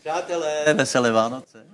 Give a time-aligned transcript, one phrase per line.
[0.00, 1.66] Přátelé, veselé Vánoce.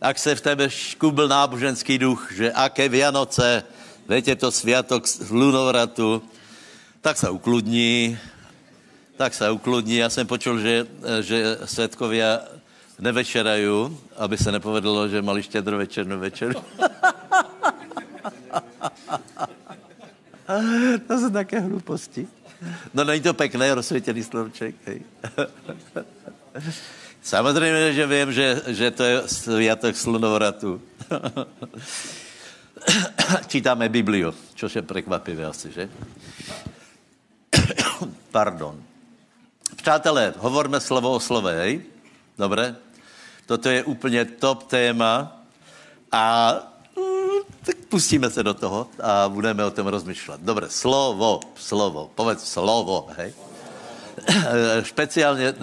[0.00, 3.64] Ak se v tebe škubl náboženský duch, že aké Vianoce,
[4.08, 6.22] víte to sviatok lunovratu,
[7.00, 8.18] tak se ukludní,
[9.16, 9.96] tak se ukludní.
[9.96, 10.86] Já jsem počul, že,
[11.20, 12.40] že světkovia
[12.98, 13.68] nevečerají,
[14.16, 16.64] aby se nepovedlo, že mali štědrovečernou večeru.
[21.06, 22.28] to jsou také hluposti.
[22.94, 24.74] No není to pekné, rozsvětěný slovček.
[24.86, 25.02] Hej.
[27.22, 30.82] Samozřejmě, že vím, že, že to je sviatok slunovratu.
[33.46, 35.88] Čítáme Bibliu, což je překvapivé asi, že?
[38.30, 38.82] Pardon.
[39.76, 41.82] Přátelé, hovorme slovo o slove, hej?
[42.38, 42.76] Dobré?
[43.46, 45.42] Toto je úplně top téma
[46.12, 46.54] a
[47.64, 50.40] tak pustíme se do toho a budeme o tom rozmýšlet.
[50.40, 53.32] Dobré, slovo, slovo, povedz slovo, hej?
[54.82, 55.58] Špeciálně uh,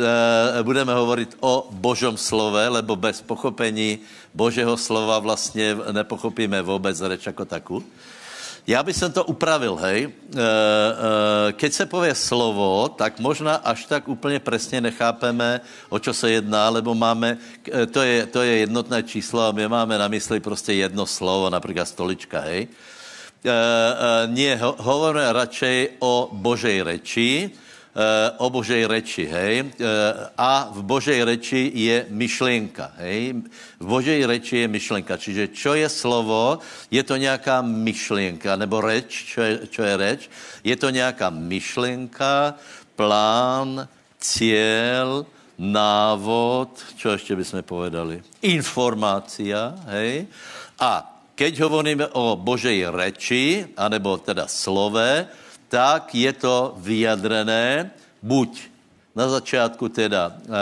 [0.61, 3.99] budeme hovorit o Božom slove, lebo bez pochopení
[4.33, 7.83] Božího slova vlastně nepochopíme vůbec řeč jako taku.
[8.67, 9.99] Já bych to upravil, hej.
[10.03, 16.13] E, e, keď se pově slovo, tak možná až tak úplně přesně nechápeme, o čo
[16.13, 17.37] se jedná, lebo máme,
[17.91, 21.87] to je, to je jednotné číslo a my máme na mysli prostě jedno slovo, například
[21.87, 22.67] stolička, hej.
[23.47, 23.55] E,
[24.27, 27.66] nie, ho, hovoríme radšej o Božej reči, Eh,
[28.37, 29.65] o Božej reči, hej.
[29.65, 29.93] Eh,
[30.37, 33.41] a v Božej reči je myšlenka, hej.
[33.81, 36.61] V Božej reči je myšlenka, čiže čo je slovo,
[36.93, 40.21] je to nějaká myšlenka, nebo reč, čo je, čo je reč,
[40.61, 42.53] je to nějaká myšlenka,
[42.95, 43.89] plán,
[44.21, 45.25] cíl,
[45.57, 50.29] návod, čo ještě bychom povedali, informácia, hej.
[50.79, 51.01] A
[51.33, 55.25] keď hovoríme o Božej reči, anebo teda slove,
[55.69, 57.91] tak je to vyjadrené
[58.23, 58.77] buď
[59.15, 60.55] na začátku teda uh, uh,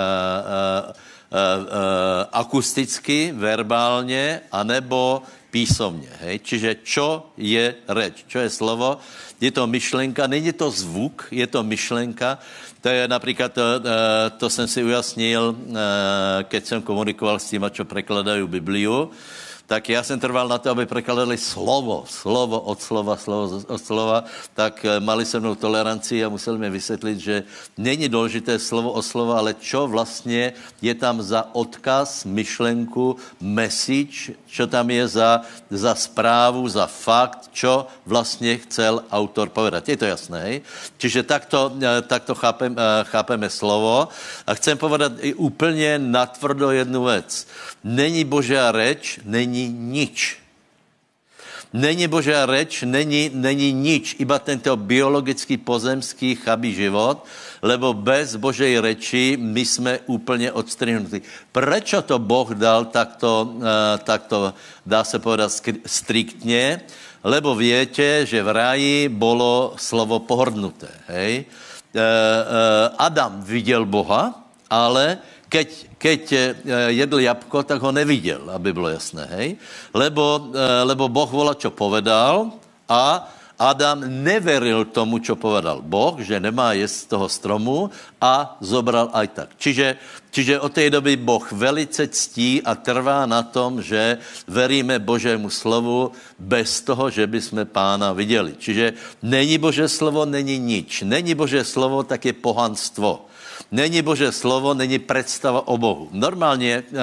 [0.87, 1.67] uh,
[2.31, 6.07] akusticky, verbálně, anebo písomně.
[6.21, 6.39] Hej?
[6.39, 8.99] Čiže čo je reč, čo je slovo,
[9.41, 12.39] je to myšlenka, není to zvuk, je to myšlenka.
[12.81, 13.63] To je například, to,
[14.38, 15.55] to jsem si ujasnil,
[16.44, 19.11] keď jsem komunikoval s těma, čo prekladají Bibliu,
[19.67, 24.23] tak já jsem trval na to, aby prekladali slovo, slovo od slova, slovo od slova,
[24.53, 27.43] tak eh, mali se mnou toleranci a museli mi vysvětlit, že
[27.77, 34.67] není důležité slovo od slova, ale čo vlastně je tam za odkaz, myšlenku, message, čo
[34.67, 39.89] tam je za, za zprávu, za fakt, čo vlastně chcel autor povedat.
[39.89, 40.57] Je to jasné, hej?
[40.97, 44.13] Čiže takto, eh, takto chápem, eh, chápeme slovo
[44.45, 47.47] a chcem povedat i úplně natvrdo jednu věc.
[47.83, 50.38] Není božá reč, není není nič.
[51.75, 57.27] Není božá reč, není, není nič, iba tento biologický pozemský chabý život,
[57.59, 61.19] lebo bez božej reči my jsme úplně odstrihnutí.
[61.51, 63.63] Proč to Boh dal takto, uh,
[64.03, 64.55] takto
[64.85, 65.51] dá se povedat
[65.85, 66.81] striktně?
[67.25, 70.88] Lebo větě, že v ráji bylo slovo pohrdnuté.
[71.07, 71.44] Hej?
[71.44, 74.31] Uh, uh, Adam viděl Boha,
[74.69, 75.17] ale
[75.49, 75.67] keď,
[76.05, 76.41] keď eh,
[77.01, 79.57] jedl jabko, tak ho neviděl, aby bylo jasné, hej?
[79.89, 82.53] Lebo, eh, lebo Boh volá, čo povedal
[82.85, 87.77] a Adam neveril tomu, čo povedal Boh, že nemá jesť z toho stromu
[88.19, 89.49] a zobral aj tak.
[89.55, 89.95] Čiže,
[90.27, 96.11] čiže od té doby Boh velice ctí a trvá na tom, že veríme Božému slovu
[96.35, 98.59] bez toho, že by jsme pána viděli.
[98.59, 101.07] Čiže není Bože slovo, není nič.
[101.07, 103.31] Není Bože slovo, tak je pohanstvo.
[103.71, 106.09] Není Bože slovo, není představa o Bohu.
[106.11, 106.97] Normálně, uh,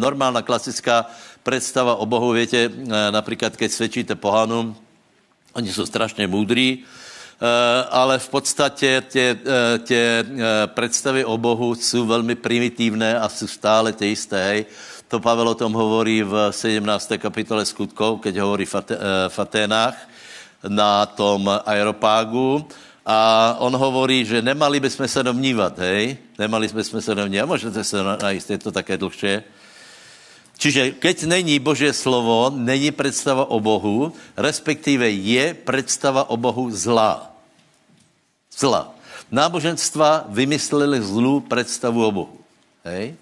[0.00, 1.06] normálna klasická
[1.42, 4.76] představa o Bohu, víte, uh, například, keď svědčíte pohanům,
[5.52, 6.78] oni jsou strašně moudrý,
[7.40, 9.38] Uh, ale v podstatě tě,
[9.84, 10.24] tě
[10.66, 14.44] představy o Bohu jsou velmi primitivné a jsou stále ty jisté.
[14.44, 14.66] Hej.
[15.08, 17.12] To Pavel o tom hovorí v 17.
[17.18, 18.68] kapitole skutkov, keď hovorí
[19.28, 19.96] v Aténách
[20.68, 22.68] na tom aeropágu.
[23.06, 26.16] A on hovorí, že nemali bychom se domnívat, hej?
[26.38, 27.48] Nemali bychom se domnívat.
[27.48, 29.44] Můžete se najít, je to také dlhšie.
[30.60, 37.32] Čiže keď není Boží slovo, není představa o Bohu, respektive je představa o Bohu zlá.
[38.52, 38.92] Zlá.
[39.32, 42.36] Náboženstva vymysleli zlou představu o Bohu.
[42.84, 43.16] Hej?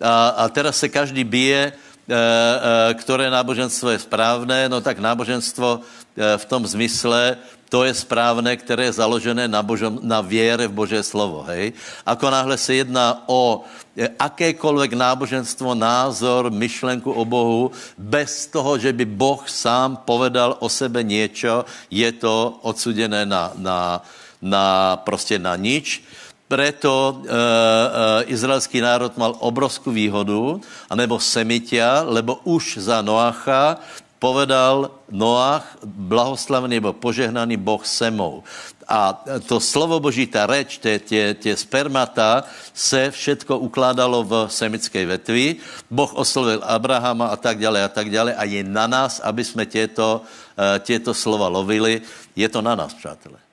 [0.00, 1.72] A, a teraz se každý bije, e,
[2.14, 7.36] e, které náboženstvo je správné, no tak náboženstvo e, v tom zmysle
[7.70, 11.46] to je správné, které je založené na, božom, na věre v Boží slovo.
[11.46, 11.72] Hej?
[12.02, 13.62] Ako náhle se jedná o
[13.94, 20.66] e, akékoliv náboženstvo, názor, myšlenku o Bohu, bez toho, že by Boh sám povedal o
[20.66, 24.02] sebe něco, je to odsuděné na, na,
[24.42, 26.02] na prostě na nič.
[26.50, 30.58] Preto e, e, izraelský národ mal obrovskou výhodu,
[30.90, 33.78] anebo Semitia, lebo už za Noacha
[34.20, 38.44] povedal Noach, blahoslavený nebo požehnaný Boh semou.
[38.84, 39.16] A
[39.48, 42.44] to slovo Boží, ta reč, tě, tě, tě spermata,
[42.74, 45.56] se všetko ukládalo v semické vetvi.
[45.90, 49.66] Boh oslovil Abrahama a tak dále a tak dále a je na nás, aby jsme
[49.66, 50.22] těto,
[50.58, 52.02] eh, těto slova lovili.
[52.36, 53.49] Je to na nás, přátelé.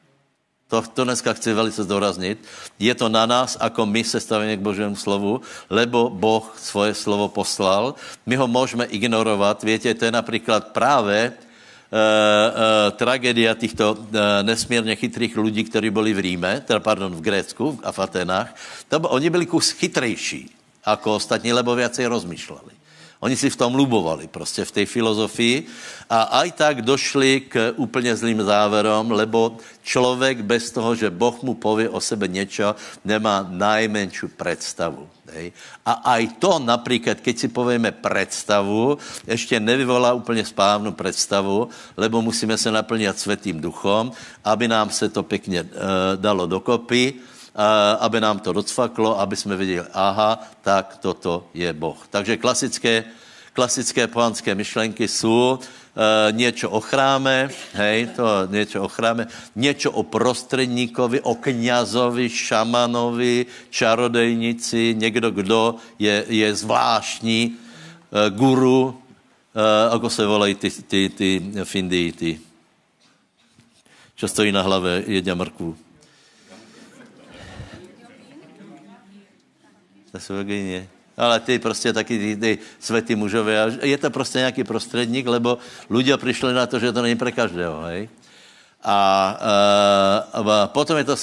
[0.68, 2.44] To, to dneska chci velice zdůraznit.
[2.80, 7.28] Je to na nás, ako my se stavíme k Božímu slovu, lebo Boh svoje slovo
[7.32, 7.96] poslal.
[8.26, 9.64] My ho můžeme ignorovat.
[9.64, 14.08] Víte, to je například právě uh, uh, tragédia těchto uh,
[14.44, 18.56] nesmírně chytrých lidí, kteří byli v Ríme, teda pardon, v Grécku a v Atenách.
[18.90, 20.52] To, oni byli kus chytrejší
[20.88, 22.77] jako ostatní, lebo viacej rozmýšleli.
[23.20, 25.66] Oni si v tom lubovali, prostě v té filozofii
[26.10, 31.54] a aj tak došli k úplně zlým záverom, lebo člověk bez toho, že Boh mu
[31.54, 32.76] pově o sebe něco,
[33.06, 35.10] nemá najmenší představu.
[35.34, 35.52] Hej.
[35.86, 38.98] A aj to například, keď si povieme představu,
[39.28, 44.12] ještě nevyvolá úplně správnou představu, lebo musíme se naplňat světým duchom,
[44.46, 45.70] aby nám se to pěkně uh,
[46.16, 47.14] dalo dokopy
[48.00, 51.98] aby nám to docvaklo, aby jsme viděli, aha, tak toto je Boh.
[52.10, 53.04] Takže klasické,
[53.54, 60.04] klasické pohanské myšlenky jsou e, něco o chráme, hej, to něco o chráme, něco o
[60.04, 69.02] prostředníkovi, o knězovi, šamanovi, čarodejnici, někdo, kdo je, je zvláštní e, guru,
[69.56, 71.30] e, ako se volají ty, ty, ty
[71.64, 72.40] v Indii, ty,
[74.16, 75.87] čo stojí na hlave jedia mrkvu.
[80.18, 80.88] Jsou Eugenie.
[81.18, 83.78] Ale ty prostě taky ty, ty světý mužové.
[83.82, 85.58] Je to prostě nějaký prostředník, lebo
[85.90, 88.10] ľudia přišli na to, že to není pro každého, hej?
[88.84, 91.18] A, a, a potom je to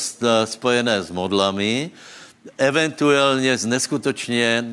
[0.44, 1.90] spojené s modlami,
[2.58, 4.64] eventuálně s neskutečně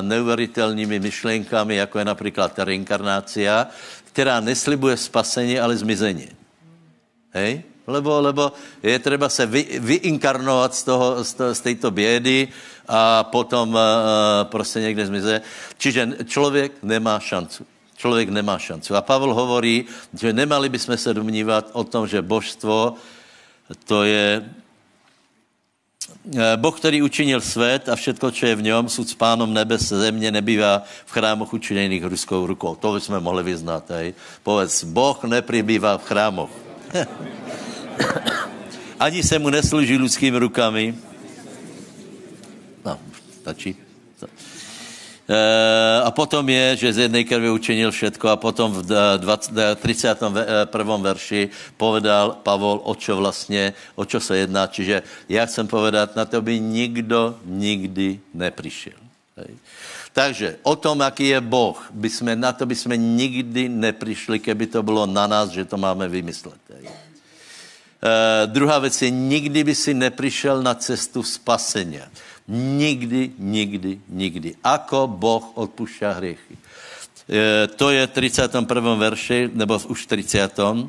[0.00, 3.66] neuvěřitelnými myšlenkami, jako je například ta reinkarnácia,
[4.04, 6.28] která neslibuje spasení, ale zmizení.
[7.30, 7.62] Hej?
[7.86, 8.52] Lebo, lebo
[8.82, 12.48] je třeba se vy, vyinkarnovat z, toho, z, to, z této bědy
[12.88, 13.80] a potom uh,
[14.42, 15.40] prostě někde zmize.
[15.78, 17.66] Čiže člověk nemá šancu.
[17.96, 18.96] Člověk nemá šancu.
[18.96, 19.84] A Pavel hovorí,
[20.20, 22.94] že nemali bychom se domnívat o tom, že božstvo
[23.84, 24.44] to je
[26.36, 29.78] eh, Boh, který učinil svět a všetko, co je v něm, sud s pánom nebe
[29.78, 32.74] se země nebývá v chrámoch učiněných ruskou rukou.
[32.74, 33.90] To bychom mohli vyznat.
[33.90, 34.14] Hej.
[34.42, 36.50] Povedz, Boh nepribývá v chrámoch.
[39.04, 40.94] Ani se mu nesluží lidskými rukami.
[42.84, 42.98] No,
[43.42, 43.76] stačí.
[45.24, 45.40] E,
[46.04, 50.68] a potom je, že z jedné krve učinil všetko a potom v 20, 31.
[51.00, 51.48] verši
[51.80, 54.66] povedal Pavol, o čo vlastně, o čo se jedná.
[54.66, 59.00] Čiže já chcem povedat, na to by nikdo nikdy nepřišel.
[60.12, 64.66] Takže o tom, jaký je Boh, by jsme, na to by jsme nikdy nepřišli, keby
[64.66, 66.60] to bylo na nás, že to máme vymyslet.
[66.70, 66.86] Hej.
[68.04, 72.00] Uh, druhá věc je, nikdy by si nepřišel na cestu spasení.
[72.48, 74.54] Nikdy, nikdy, nikdy.
[74.64, 76.52] Ako Boh odpušťá hriechy.
[76.52, 78.94] Uh, to je 31.
[78.94, 80.52] verši, nebo už 30.
[80.60, 80.84] Uh,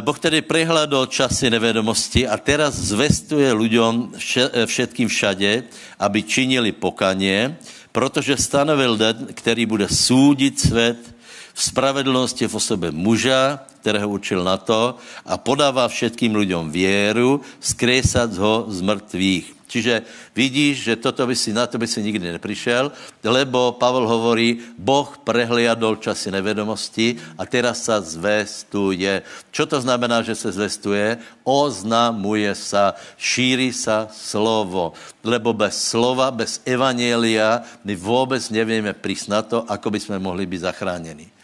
[0.00, 4.16] boh tedy prehledol časy nevedomosti a teraz zvestuje lidem
[4.64, 5.62] všetkým všade,
[6.00, 7.60] aby činili pokaně,
[7.92, 11.19] protože stanovil den, který bude soudit svět
[11.60, 14.96] v spravedlnosti v osobě muža, kterého učil na to
[15.28, 19.60] a podává všetkým lidem věru, skrésat ho z mrtvých.
[19.70, 20.02] Čiže
[20.34, 22.90] vidíš, že toto by si, na to by si nikdy nepřišel,
[23.22, 29.22] lebo Pavel hovorí, Boh prehliadol časy nevědomosti a teraz sa zvestuje.
[29.54, 31.22] Čo to znamená, že se zvestuje?
[31.46, 34.98] Oznamuje sa, šíří sa slovo.
[35.22, 40.50] Lebo bez slova, bez evanielia my vůbec nevíme prísť na to, ako by sme mohli
[40.50, 41.39] být zachráněni.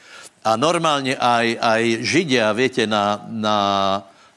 [0.46, 3.58] A normálně aj, aj Židia, větě, na, na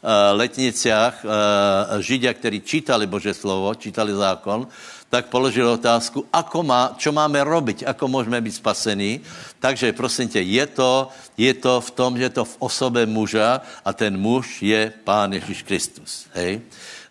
[0.01, 0.09] uh,
[0.41, 4.65] letniciach uh, Židia, kteří čítali Bože slovo, čítali zákon,
[5.09, 9.21] tak položili otázku, ako má, čo máme robiť, ako můžeme být spasení.
[9.59, 13.61] Takže prosím tě, je to, je to v tom, že je to v osobe muža
[13.85, 16.25] a ten muž je Pán Ježíš Kristus.
[16.33, 16.61] Hej?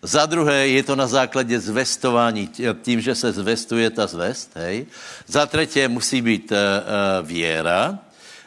[0.01, 2.49] Za druhé je to na základě zvestování,
[2.81, 4.51] tím, že se zvestuje ta zvest.
[4.55, 4.87] Hej?
[5.27, 7.99] Za třetí musí být uh, uh, věra,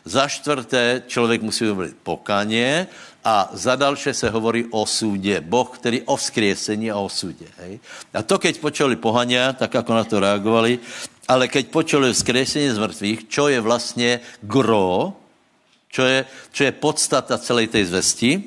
[0.04, 2.86] za čtvrté, člověk musí mluvit pokaně
[3.24, 5.40] a za další se hovorí o súdě.
[5.40, 7.46] Boh, který o vzkriesení a o súdě.
[7.58, 7.80] Hej?
[8.14, 10.78] A to, keď počuli pohania, tak jako na to reagovali,
[11.28, 15.14] ale keď počuli vzkriesení z mrtvých, čo je vlastně gro,
[15.92, 18.42] čo je, čo je podstata celé té zvesti,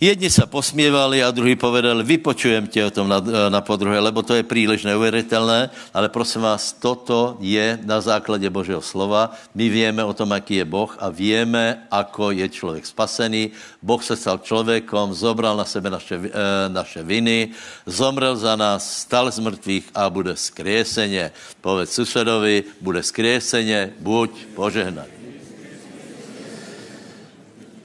[0.00, 4.34] Jedni se posmívali a druhý povedali, vypočujem tě o tom na, na podruhé, lebo to
[4.34, 9.36] je příliš neuvěřitelné, ale prosím vás, toto je na základě Božího slova.
[9.54, 13.50] My víme o tom, jaký je Boh a víme, ako je člověk spasený.
[13.82, 17.52] Boh se stal člověkom, zobral na sebe naše, e, naše viny,
[17.86, 21.30] zomrel za nás, stal z mrtvých a bude skrieseně.
[21.60, 25.19] Povedz susedovi, bude skrieseně, buď požehnaný.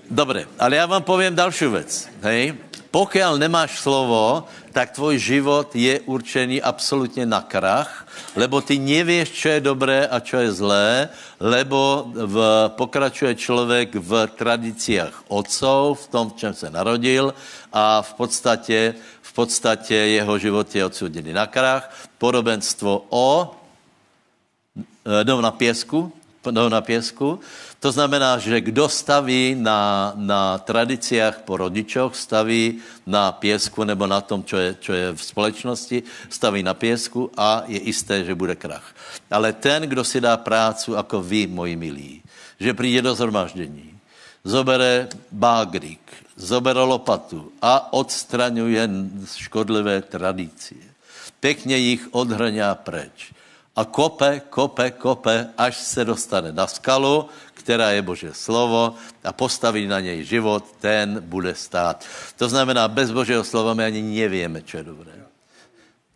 [0.10, 2.10] Dobre, ale já vám povím další věc.
[2.22, 2.54] Hej?
[2.92, 9.48] Pokud nemáš slovo, tak tvoj život je určený absolutně na krach, lebo ty nevíš, co
[9.48, 11.10] je dobré a co je zlé,
[11.40, 12.36] lebo v,
[12.76, 17.34] pokračuje člověk v tradicích otcov, v tom, v čem se narodil
[17.74, 21.92] a v podstatě, v podstatě jeho život je odsuděný na krach.
[22.18, 23.56] Podobenstvo o
[25.04, 26.12] e, dom na pěsku,
[26.52, 27.40] dom na pěsku,
[27.86, 34.26] to znamená, že kdo staví na, na tradiciách po rodičoch, staví na pěsku nebo na
[34.26, 38.58] tom, co je, čo je v společnosti, staví na pěsku a je jisté, že bude
[38.58, 38.90] krach.
[39.30, 42.22] Ale ten, kdo si dá prácu jako vy, moji milí,
[42.60, 43.94] že přijde do zhromaždění,
[44.42, 46.02] zobere bágrik,
[46.36, 48.90] zobere lopatu a odstraňuje
[49.30, 50.90] škodlivé tradicie.
[51.40, 53.30] Pěkně jich odhrňá preč.
[53.76, 57.30] A kope, kope, kope, až se dostane na skalu,
[57.66, 58.94] která je Bože slovo
[59.26, 62.06] a postaví na něj život, ten bude stát.
[62.38, 65.14] To znamená, bez Božího slova my ani nevíme, co je dobré.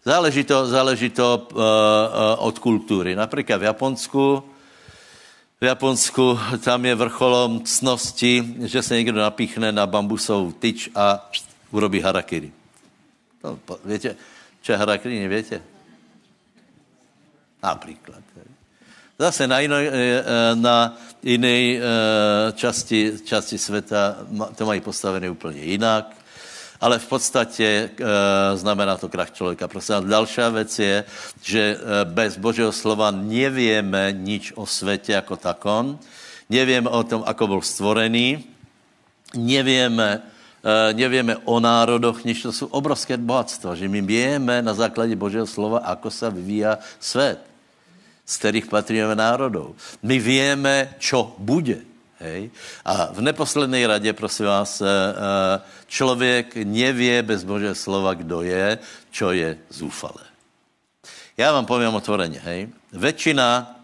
[0.05, 1.65] Záleží to, záleží to uh, uh,
[2.37, 3.15] od kultury.
[3.15, 4.43] Například v Japonsku,
[5.61, 11.29] v Japonsku tam je vrcholom cnosti, že se někdo napíchne na bambusovou tyč a
[11.73, 12.53] urobí harakiri.
[13.43, 14.15] No, víte,
[14.61, 15.61] čo je harakiri, nevíte?
[17.63, 18.21] Například.
[19.19, 21.81] Zase na jiné, eh, eh, na jiné eh,
[22.55, 24.15] části, části světa
[24.55, 26.15] to mají postavené úplně jinak,
[26.79, 27.89] ale v podstatě
[28.55, 29.67] znamená to krach člověka.
[29.67, 31.03] Prostě další věc je,
[31.43, 35.99] že bez Božího slova nevíme nič o světě jako takom,
[36.49, 38.43] nevíme o tom, ako byl stvorený,
[39.35, 40.21] nevíme,
[40.95, 45.83] nevíme o národoch, nič to jsou obrovské bohatstva, že my víme na základě Božího slova,
[45.83, 47.48] ako se vyvíja svět
[48.29, 49.75] z kterých patríme národů.
[50.05, 51.81] My víme, čo bude.
[52.21, 52.53] Hej?
[52.85, 58.77] A v neposlední radě, prosím vás, eh, eh, člověk nevě bez Bože slova, kdo je,
[59.09, 60.29] čo je zúfalé.
[61.39, 62.69] Já vám povím otvoreně, hej.
[62.93, 63.75] Většina,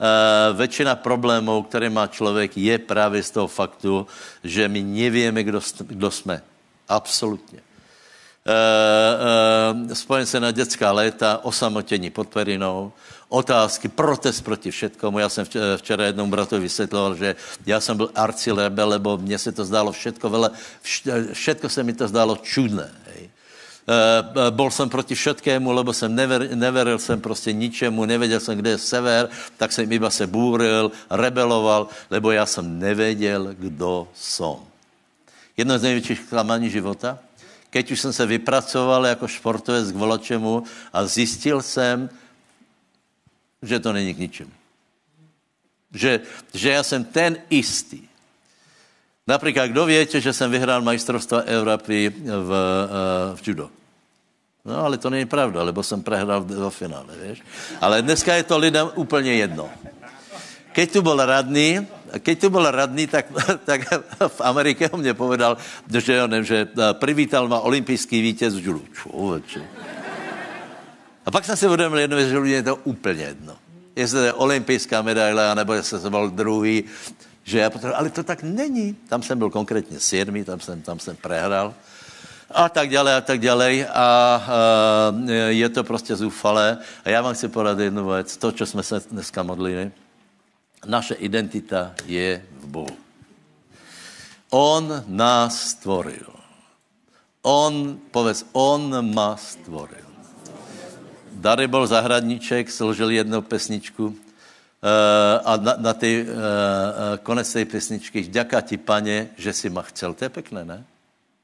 [0.00, 4.06] uh, většina problémů, které má člověk, je právě z toho faktu,
[4.44, 6.42] že my nevíme, kdo, kdo jsme.
[6.88, 7.60] Absolutně.
[8.48, 12.92] Uh, uh, spojen se na dětská léta, osamotění pod perinou,
[13.32, 15.18] otázky, protest proti všetkomu.
[15.18, 15.46] Já jsem
[15.76, 17.36] včera jednomu bratovi vysvětloval, že
[17.66, 20.50] já jsem byl arcirebel, lebo mně se to zdálo všetko vele,
[21.32, 22.92] všetko se mi to zdálo čudné.
[23.06, 23.30] Hej.
[23.88, 28.70] E, bol jsem proti všetkému, lebo jsem never, neveril jsem prostě ničemu, nevěděl jsem, kde
[28.70, 34.60] je sever, tak jsem iba se bůril, rebeloval, lebo já jsem nevěděl, kdo jsem.
[35.56, 37.18] Jedno z největších klamaní života,
[37.70, 40.62] keď už jsem se vypracoval jako športovec k volačemu
[40.92, 42.10] a zjistil jsem,
[43.62, 44.50] že to není k ničemu.
[45.94, 46.20] Že,
[46.54, 48.08] že já jsem ten istý.
[49.26, 53.70] Například, kdo víte, že jsem vyhrál majstrovstva Evropy v, uh, v judo?
[54.64, 57.42] No, ale to není pravda, lebo jsem prehrál do finále, víš?
[57.80, 59.70] Ale dneska je to lidem úplně jedno.
[60.72, 61.86] Keď tu byl radný,
[62.18, 63.26] keď tu byl radný, tak,
[63.64, 63.80] tak
[64.28, 65.56] v Americe mě povedal,
[65.98, 68.84] že, on, že eh, privítal ma olympijský vítěz v judu.
[68.94, 69.62] Člověče.
[71.26, 73.56] A pak jsem si uvědomil jedno že lidem je to úplně jedno.
[73.96, 76.84] Jestli to je olympijská medaile, nebo jestli jsem byl druhý,
[77.44, 78.96] že já potřebuji, ale to tak není.
[79.08, 81.74] Tam jsem byl konkrétně sedmý, tam jsem, tam jsem prehrál
[82.54, 84.42] a tak dále a tak dále a, a
[85.48, 86.78] je to prostě zúfalé.
[87.04, 89.92] A já vám chci poradit jednu věc, to, co jsme se dneska modlili,
[90.86, 92.96] naše identita je v Bohu.
[94.50, 96.28] On nás stvoril.
[97.42, 100.11] On, povedz, on má stvoril.
[101.42, 104.14] Darybol Zahradníček složil jednu pesničku uh,
[105.44, 110.14] a na, na ty, uh, konec té pesničky, vďaka ti, pane, že si ma chcel.
[110.14, 110.84] To je pekné, ne?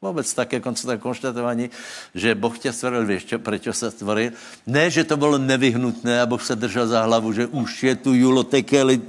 [0.02, 0.62] Vůbec také
[0.98, 1.70] konštatování,
[2.14, 4.32] že Boh tě stvoril, víš, proč se stvoril?
[4.66, 8.14] Ne, že to bylo nevyhnutné a Boh se držel za hlavu, že už je tu
[8.14, 9.02] Julo Tekeli.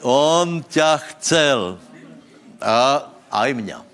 [0.00, 1.78] On tě chcel
[2.60, 3.85] a aj mě.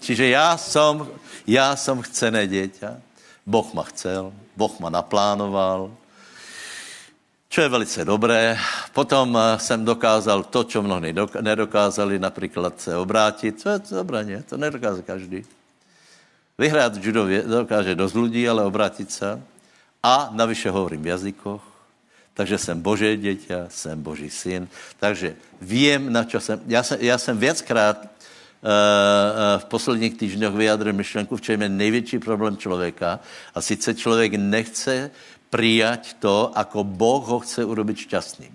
[0.00, 1.06] Čiže já jsem
[1.46, 3.00] já jsem chcené dieťa,
[3.46, 5.90] Boh ma chcel, Boh ma naplánoval.
[7.50, 8.54] čo je velice dobré.
[8.94, 13.62] Potom jsem dokázal to, čo mnohdy nedokázali, například se obrátit.
[13.62, 14.42] To je dobré, ne?
[14.46, 15.42] To nedokáže každý.
[16.58, 19.42] Vyhrát judo dokáže dost lidí, ale obrátit se.
[20.02, 21.62] A navyše hovorím v jazykoch.
[22.34, 24.68] Takže jsem Boží dítě, jsem Boží syn.
[25.02, 26.60] Takže vím, na čo jsem.
[26.66, 28.06] Já jsem, já jsem věckrát
[29.58, 33.20] v posledních týdnech vyjadril myšlenku, v čem je největší problém člověka.
[33.54, 35.10] A sice člověk nechce
[35.50, 38.52] přijať to, ako Boh ho chce urobit šťastným.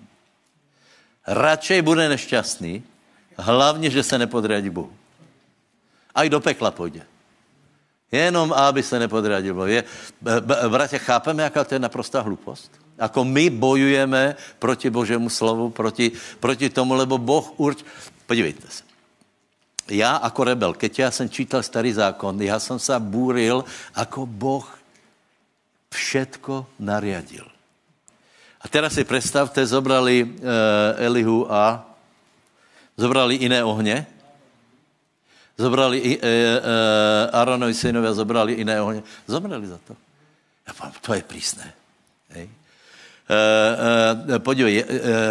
[1.26, 2.82] Radšej bude nešťastný,
[3.36, 4.94] hlavně, že se nepodřadí Bohu.
[6.14, 7.02] A i do pekla půjde.
[8.12, 9.66] Jenom, aby se nepodradil Bohu.
[9.66, 9.84] Je,
[10.68, 12.70] bratě, chápeme, jaká to je naprostá hlupost?
[12.98, 17.84] Ako my bojujeme proti Božému slovu, proti, proti tomu, lebo Boh urč...
[18.26, 18.85] Podívejte se.
[19.88, 23.64] Já jako rebel, keď já jsem čítal starý zákon, já jsem se búril,
[23.94, 24.78] ako Boh
[25.94, 27.46] všetko nariadil.
[28.60, 30.30] A teraz si představte, zobrali uh,
[30.98, 31.86] Elihu a
[32.96, 34.06] zobrali jiné ohně,
[35.58, 39.02] zobrali i, e, e, Aronovi synovia, zobrali jiné ohně.
[39.26, 39.96] Zomreli za to.
[40.66, 41.72] Já povím, to je prísné.
[43.26, 43.36] Hej.
[44.30, 44.84] E, e, podívej, je,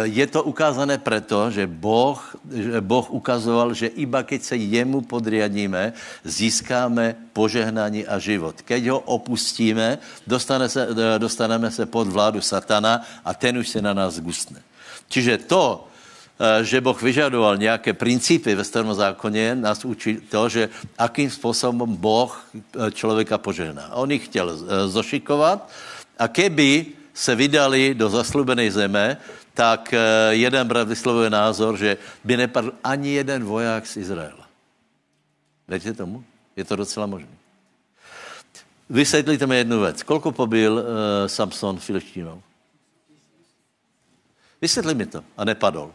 [0.04, 2.20] je to ukázané proto, že boh,
[2.52, 8.60] že boh ukazoval, že iba keď se jemu podriadíme, získáme požehnání a život.
[8.62, 10.88] Keď ho opustíme, dostane se,
[11.18, 14.60] dostaneme se pod vládu satana a ten už se na nás gustne.
[15.08, 15.88] Čiže to,
[16.36, 21.96] Eh, že Boh vyžadoval nějaké principy ve starom zákoně, nás učí to, že akým způsobem
[21.96, 23.96] Boh eh, člověka požehná.
[23.96, 25.64] On jich chtěl eh, zošikovat
[26.18, 29.16] a keby se vydali do zaslubené zeme,
[29.56, 29.94] tak
[30.36, 34.44] jeden brat vyslovuje názor, že by nepadl ani jeden voják z Izraela.
[35.68, 36.24] Víte tomu?
[36.56, 37.32] Je to docela možné.
[38.90, 40.02] Vysvětlíte mi jednu věc.
[40.02, 40.82] Kolko pobil uh,
[41.26, 42.42] Samson filištínou?
[44.60, 45.24] Vysvětli mi to.
[45.36, 45.92] A nepadol.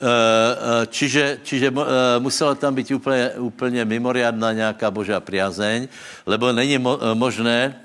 [0.00, 5.88] Eh, eh, čiže, čiže eh, musela tam být úplně, úplně mimoriadná nějaká božá priazeň,
[6.26, 6.80] lebo není
[7.14, 7.76] možné,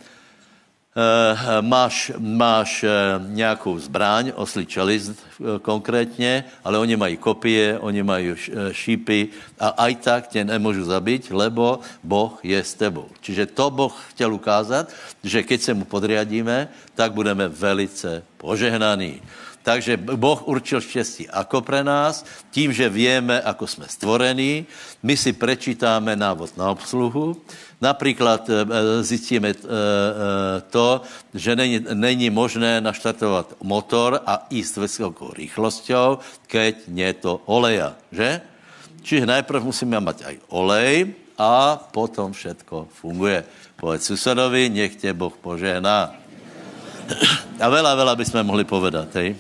[1.62, 2.86] máš, máš
[3.28, 5.12] nějakou zbraň, oslí čelist
[5.62, 8.36] konkrétně, ale oni mají kopie, oni mají
[8.72, 9.28] šípy
[9.60, 13.12] a aj tak tě nemůžu zabít, lebo Boh je s tebou.
[13.22, 14.88] Čiže to Boh chtěl ukázat,
[15.24, 19.22] že keď se mu podriadíme, tak budeme velice požehnaní.
[19.66, 22.22] Takže Boh určil štěstí ako pre nás,
[22.54, 24.66] tím, že víme, ako jsme stvorení.
[25.02, 27.42] My si prečítáme návod na obsluhu.
[27.86, 28.66] Například eh,
[29.06, 36.18] zjistíme eh, eh, to, že není, není možné naštartovat motor a jíst vysokou rychlosťou,
[36.50, 38.42] keď nie to oleja, že?
[39.06, 43.46] Čiže najprv musíme mať aj olej a potom všetko funguje.
[43.78, 46.18] Povedz susedovi, nech tě Boh požehná.
[47.62, 49.38] A veľa, veľa bychom mohli povedat, hej?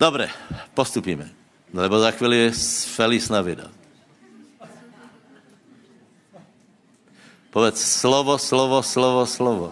[0.00, 0.32] Dobre,
[0.72, 1.28] postupíme,
[1.76, 2.56] lebo za chvíli je
[2.96, 3.81] Feliz Navidad.
[7.52, 9.68] Povedz slovo, slovo, slovo, slovo.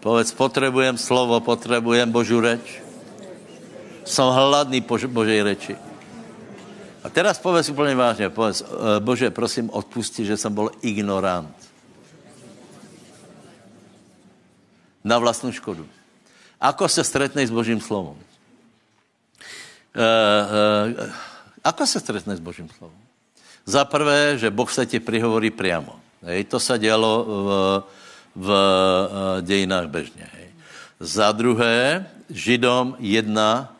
[0.00, 2.78] Povedz, potřebujem slovo, potřebujem Božu reč.
[4.06, 5.74] Jsem hladný po Božej reči.
[7.02, 11.56] A teraz povedz úplně vážně, povedz, eh, Bože, prosím, odpusti, že jsem byl ignorant.
[15.04, 15.88] Na vlastnou škodu.
[16.60, 18.20] Ako se stretneš s Božím slovom?
[19.90, 20.04] Uh,
[21.00, 21.10] uh,
[21.64, 23.09] ako se stretneš s Božím slovom?
[23.66, 26.00] Za prvé, že Boh se ti prihovorí priamo.
[26.22, 27.48] Hej, to se dělo v,
[28.36, 30.28] v uh, dějinách bežně.
[30.32, 30.48] Hej.
[31.00, 33.72] Za druhé, Židom 1,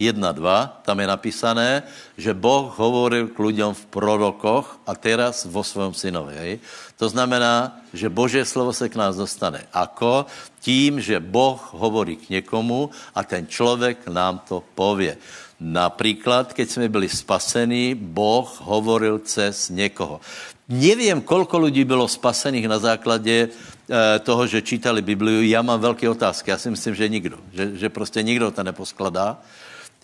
[0.00, 1.82] 1.2, tam je napísané,
[2.14, 6.34] že Boh hovoril k lidem v prorokoch a teraz vo svém synovi.
[6.38, 6.52] Hej.
[6.96, 9.66] To znamená, že Boží slovo se k nás dostane.
[9.74, 10.26] Ako?
[10.62, 15.18] Tím, že Boh hovorí k někomu a ten člověk nám to pově.
[15.60, 20.20] Například, keď jsme byli spasení, Boh hovoril cez někoho.
[20.68, 25.42] Nevím, kolko lidí bylo spasených na základě eh, toho, že čítali Bibliu.
[25.42, 26.50] Já mám velké otázky.
[26.50, 27.38] Já si myslím, že nikdo.
[27.52, 29.38] Že, že prostě nikdo to neposkladá.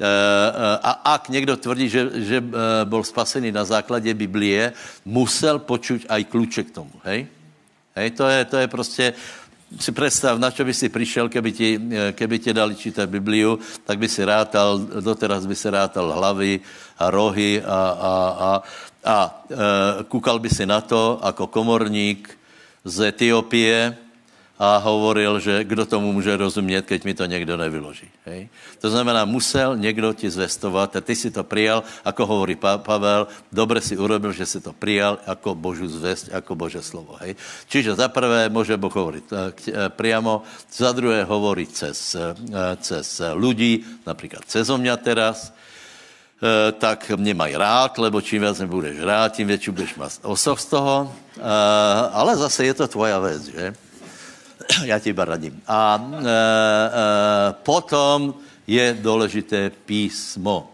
[0.01, 2.43] Eh, eh, a ak někdo tvrdí, že, že
[2.85, 4.73] byl spasený na základě Biblie,
[5.05, 6.97] musel počuť aj kľúče k tomu.
[7.05, 7.31] Hej?
[7.95, 9.13] Hej, to je, to je prostě,
[9.81, 11.69] si představ, na čo by si přišel, keby ti,
[12.13, 16.61] keby ti dali čítat Bibliu, tak by si rátal, doteraz by si rátal hlavy
[16.99, 18.51] a rohy a, a, a,
[19.05, 19.17] a
[19.51, 19.55] e,
[20.05, 22.39] kúkal by si na to jako komorník
[22.85, 24.04] z Etiopie
[24.65, 28.09] a hovoril, že kdo tomu může rozumět, keď mi to někdo nevyloží.
[28.25, 28.49] Hej?
[28.81, 33.29] To znamená, musel někdo ti zvestovat a ty si to přijal, jako hovorí pa- Pavel,
[33.53, 37.17] dobře si urobil, že si to přijal jako Božu zvest, jako Bože slovo.
[37.21, 37.37] Hej?
[37.69, 43.21] Čiže za prvé může Boh hovoriť eh, eh, priamo, za druhé hovoriť cez, eh, cez
[43.37, 45.53] ľudí, například cez mňa teraz,
[46.79, 50.61] tak mě mají rád, lebo čím víc mě budeš rád, tím větší budeš mít osoch
[50.61, 51.13] z toho.
[52.13, 53.75] Ale zase je to tvoja věc, že?
[54.85, 55.63] Já ti radím.
[55.67, 56.33] A e, e,
[57.63, 58.35] potom
[58.67, 60.71] je důležité písmo.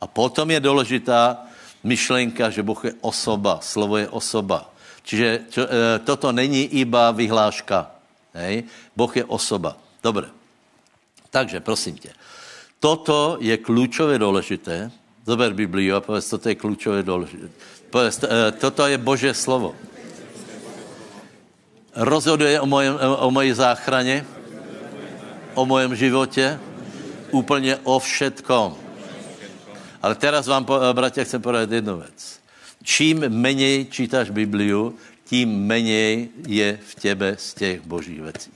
[0.00, 1.38] A potom je důležitá
[1.84, 4.70] myšlenka, že Boh je osoba, slovo je osoba.
[5.02, 7.90] Čiže čo, e, toto není iba vyhláška.
[8.34, 8.64] Hej?
[8.96, 9.76] Boh je osoba.
[10.02, 10.28] Dobře.
[11.30, 12.10] Takže prosím tě.
[12.80, 14.90] Toto je klíčové důležité.
[15.26, 17.48] Zober Bibliu a povedz, toto je klíčové důležité.
[17.90, 19.74] Povedz, e, toto je Bože slovo
[21.98, 24.26] rozhoduje o, mojem, o mojej záchraně,
[25.54, 26.58] o mojem životě,
[27.30, 28.76] úplně o všetkom.
[30.02, 32.40] Ale teraz vám, bratia, chcem povedat jednu věc.
[32.82, 38.50] Čím méně čítáš Bibliu, tím méně je v těbe z těch božích věcí.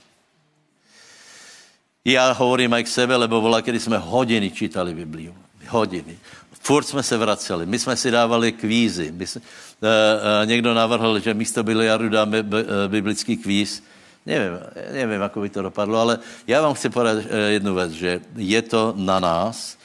[2.05, 5.35] Já hovorím aj k sebe, lebo vola, kdy jsme hodiny čítali Bibliu.
[5.67, 6.17] Hodiny.
[6.59, 7.65] Furt jsme se vraceli.
[7.65, 9.11] My jsme si dávali kvízy.
[9.11, 12.47] My jsme, uh, uh, někdo navrhl, že místo biliardu dáme uh,
[12.87, 13.83] biblický kvíz.
[14.25, 14.59] Nevím,
[14.91, 18.93] nevím, jak by to dopadlo, ale já vám chci podat jednu věc, že je to
[18.97, 19.77] na nás,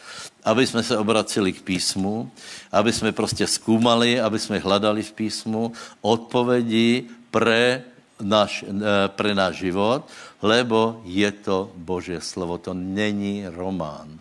[0.44, 2.30] aby jsme se obraceli k písmu,
[2.72, 7.82] aby jsme prostě zkoumali, aby jsme hledali v písmu odpovědi pre
[8.22, 8.64] náš,
[9.06, 10.06] pre náš život,
[10.42, 14.18] lebo je to Boží slovo, to není román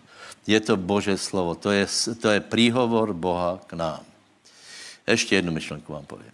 [0.48, 1.52] je to Bože slovo.
[1.60, 1.84] To je,
[2.16, 4.00] to je príhovor Boha k nám.
[5.04, 6.32] Ještě jednu myšlenku vám povím.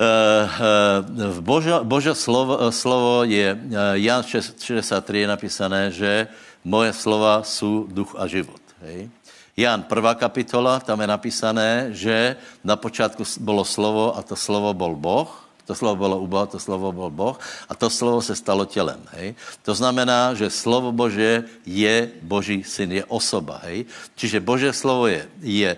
[0.00, 6.28] Eh, eh, v Bože, Bože slovo, slovo je, eh, Jan 63 je napísané, že
[6.64, 8.60] moje slova jsou duch a život.
[8.80, 9.08] Hej?
[9.56, 14.96] Jan, prvá kapitola, tam je napísané, že na počátku bylo slovo a to slovo byl
[14.96, 17.38] Boh to slovo bylo u Boha, to slovo byl Boh
[17.70, 18.98] a to slovo se stalo tělem.
[19.14, 19.38] Hej?
[19.62, 23.62] To znamená, že slovo Bože je Boží syn, je osoba.
[23.70, 23.86] Hej?
[24.18, 25.70] Čiže Bože slovo je, je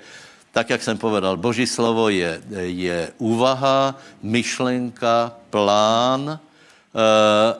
[0.48, 2.40] tak, jak jsem povedal, Boží slovo je,
[2.72, 6.40] je úvaha, myšlenka, plán eh,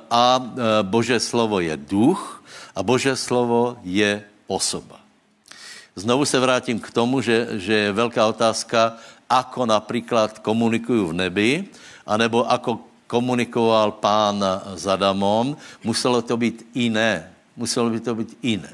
[0.08, 2.40] a eh, Bože slovo je duch
[2.72, 5.04] a Bože slovo je osoba.
[5.92, 8.96] Znovu se vrátím k tomu, že, že je velká otázka,
[9.28, 11.50] ako například komunikuju v nebi,
[12.06, 14.40] anebo ako komunikoval pán
[14.72, 17.28] s Adamom, muselo to být jiné.
[17.56, 18.72] Muselo by to být jiné.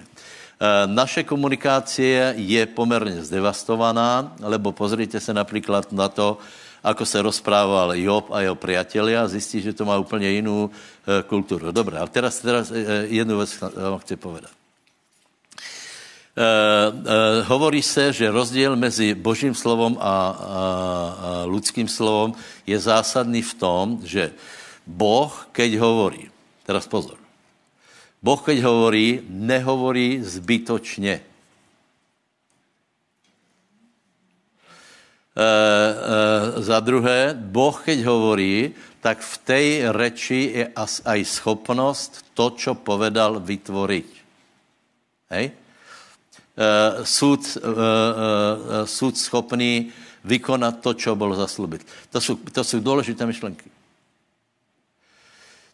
[0.59, 6.39] Eh, naše komunikácie je poměrně zdevastovaná, lebo pozrite se například na to,
[6.83, 11.23] ako se rozprával Job a jeho priatelia a zjistí, že to má úplně jinou eh,
[11.23, 11.71] kulturu.
[11.71, 14.58] Dobré, ale teraz, teraz eh, jednu věc vám chci povedat.
[16.39, 20.17] Uh, uh, hovorí se, že rozdíl mezi božím slovom a, a, a
[21.51, 22.31] lidským slovom
[22.63, 24.31] je zásadný v tom, že
[24.87, 26.31] Boh, keď hovorí,
[26.63, 27.19] teraz pozor,
[28.23, 31.27] Boh, keď hovorí, nehovorí zbytočně.
[35.35, 40.65] Uh, uh, za druhé, Boh, keď hovorí, tak v té reči je
[41.03, 44.11] aj schopnost to, čo povedal, vytvoriť.
[45.35, 45.67] Hej?
[46.59, 49.95] Uh, súd, uh, uh, súd schopný
[50.25, 51.87] vykonat to, čo bylo zaslubit.
[52.11, 53.71] To jsou, to jsou důležité myšlenky.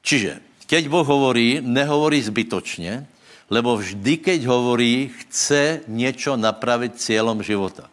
[0.05, 3.07] Čiže, keď Boh hovorí, nehovorí zbytočně,
[3.51, 7.90] lebo vždy, keď hovorí, chce něco napravit cílem života.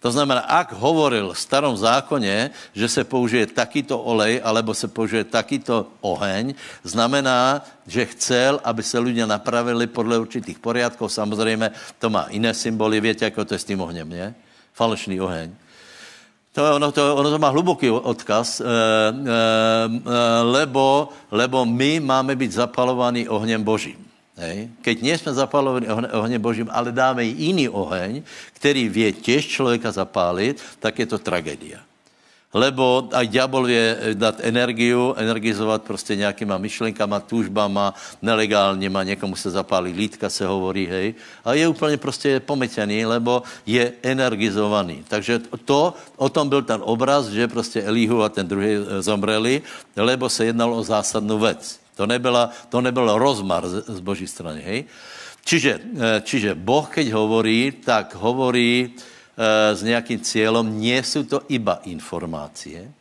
[0.00, 5.24] To znamená, ak hovoril v starom zákoně, že se použije takýto olej, alebo se použije
[5.28, 11.08] takýto oheň, znamená, že chcel, aby se lidé napravili podle určitých poriadků.
[11.08, 14.34] Samozřejmě to má jiné symboly, víte, jako to je s tím ohněm, ne?
[14.72, 15.52] Falešný oheň.
[16.52, 18.72] To, ono, to, ono to má hluboký odkaz, e, e,
[20.42, 24.09] lebo, lebo my máme být zapalovaní ohněm Božím.
[24.40, 24.72] Hej.
[24.80, 28.24] Keď nie jsme zapálovaní ohněm Božím, ale dáme jiný oheň,
[28.56, 31.84] který vie těž člověka zapálit, tak je to tragédia.
[32.50, 33.86] Lebo aj ďábel vie
[34.18, 40.86] dát energiu, energizovat prostě nějakýma myšlenkama, tužbama, nelegálně má, někomu se zapálí lítka, se hovorí,
[40.86, 41.14] hej.
[41.44, 45.04] A je úplně prostě pometěný, lebo je energizovaný.
[45.06, 49.62] Takže to, o tom byl ten obraz, že prostě Elihu a ten druhý zomreli,
[49.96, 51.80] lebo se jednalo o zásadnou věc.
[52.00, 54.64] To, nebyla, to nebyl rozmar z, z Boží strany.
[54.64, 54.80] Hej?
[55.44, 58.88] Čiže, eh, čiže Boh, keď hovorí, tak hovorí
[59.40, 62.92] e, s nějakým cílem, nie jsou to iba informácie,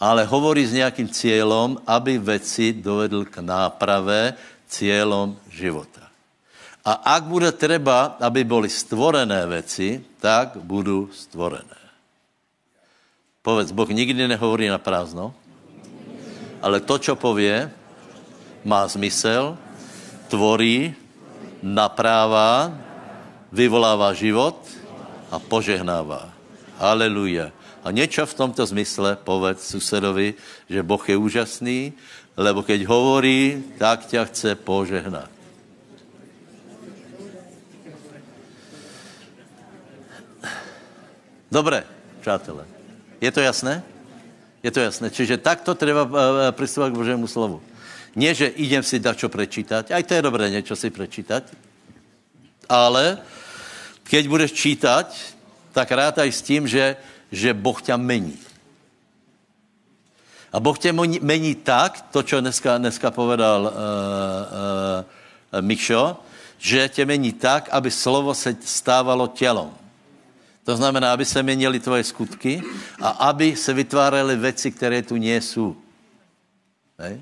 [0.00, 4.32] ale hovorí s nějakým cílem, aby věci dovedl k náprave
[4.64, 6.08] cílem života.
[6.88, 11.80] A ak bude treba, aby byly stvorené věci, tak budou stvorené.
[13.44, 15.36] Povedz, Boh nikdy nehovorí na prázdno,
[16.64, 17.68] ale to, čo pově,
[18.64, 19.58] má zmysel,
[20.28, 20.94] tvorí,
[21.62, 22.72] naprává,
[23.52, 24.56] vyvolává život
[25.30, 26.30] a požehnává.
[26.78, 27.50] Haleluja.
[27.84, 30.34] A něco v tomto zmysle povedz susedovi,
[30.68, 31.92] že Boh je úžasný,
[32.36, 35.30] lebo keď hovorí, tak tě chce požehnat.
[41.50, 41.84] Dobré,
[42.20, 42.64] přátelé.
[43.20, 43.82] Je to jasné?
[44.62, 45.10] Je to jasné.
[45.10, 47.62] Čiže takto treba eh, eh, pristupovat k Božému slovu.
[48.18, 51.54] Nie, že idem si dať čo prečítať, aj to je dobré něco si prečítať,
[52.66, 53.22] ale
[54.02, 55.06] keď budeš čítať,
[55.70, 56.98] tak rátaj s tím, že,
[57.30, 58.34] že Boh ťa mení.
[60.52, 66.16] A Boh tě mení tak, to, co dneska, dneska povedal uh, uh, Mikšo,
[66.58, 69.70] že tě mení tak, aby slovo se stávalo tělom.
[70.64, 72.62] To znamená, aby se měnily tvoje skutky
[73.00, 75.76] a aby se vytváraly věci, které tu nejsou.
[76.98, 77.20] Hej?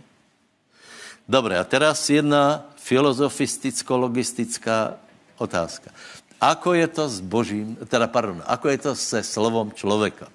[1.27, 4.95] Dobré, a teraz jedna filozoficticko-logistická
[5.43, 5.91] otázka.
[6.39, 10.31] Ako je to s Božím, teda pardon, ako je to se slovom člověka?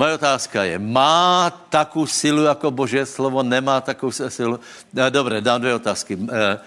[0.00, 4.60] Moje otázka je, má takovou silu jako Boží slovo, nemá takovou silu?
[4.96, 6.18] Eh, dobré, dám dvě otázky.
[6.18, 6.58] Eh, eh,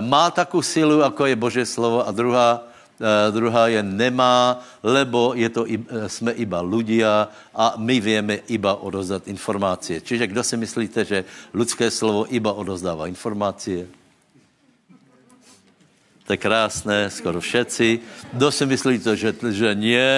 [0.00, 2.62] má takovou silu, jako je Boží slovo a druhá,
[3.30, 5.66] druhá je nemá, lebo je to,
[6.06, 10.00] jsme iba ľudia a my víme iba odozdat informace.
[10.00, 13.86] Čiže kdo si myslíte, že lidské slovo iba odozdává informace?
[16.24, 18.00] To je krásné, skoro všetci.
[18.32, 20.08] Kdo si myslíte, že, že nie?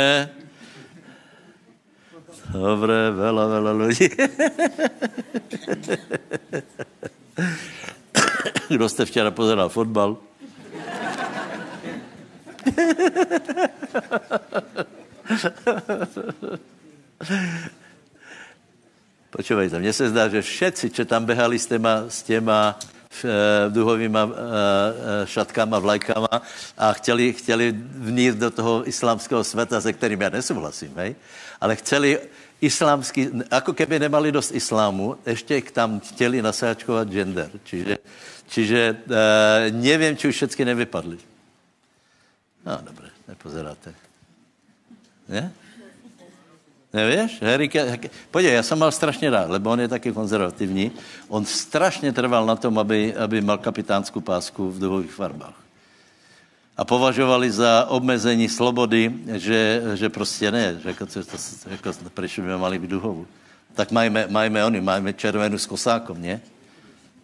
[2.53, 4.07] Dobré, vela, vela lidí.
[8.69, 10.17] Kdo jste včera pozeral fotbal?
[19.31, 22.79] Počúvajte, mně se zdá, že všetci, čo tam behali s těma, s těma
[23.25, 24.33] Eh, duhovýma eh,
[25.23, 26.43] eh, šatkama, vlajkama
[26.79, 31.15] a chtěli, chtěli vníst do toho islámského světa, se kterým já nesouhlasím, hej?
[31.61, 32.19] ale chceli
[32.61, 37.51] islámský, jako keby nemali dost islámu, ještě tam chtěli nasáčkovat gender.
[37.65, 37.99] Čiže,
[38.49, 41.19] čiže e, nevím, či už všechny nevypadly.
[42.67, 43.95] No, dobré, nepozeráte.
[45.29, 45.53] Ne?
[46.93, 47.43] Nevíš?
[47.43, 47.71] Harry,
[48.31, 50.93] podívej, já jsem mal strašně rád, lebo on je taky konzervativní.
[51.29, 55.55] On strašně trval na tom, aby, aby mal kapitánskou pásku v duhových farbách.
[56.77, 61.37] A považovali za obmezení slobody, že, že prostě ne, že jako, to, to,
[61.71, 63.27] jako, proč by mali být duhovu.
[63.75, 66.41] Tak majme, majme oni, majme červenou s kosákom, ne?